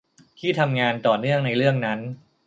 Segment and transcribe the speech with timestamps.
[0.39, 1.99] ที่ทำงานต่อเนื่องในเรื่องนั้น